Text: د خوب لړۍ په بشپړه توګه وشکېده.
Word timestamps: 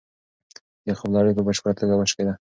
د 0.85 0.87
خوب 0.97 1.11
لړۍ 1.15 1.33
په 1.35 1.43
بشپړه 1.47 1.73
توګه 1.79 1.95
وشکېده. 1.97 2.33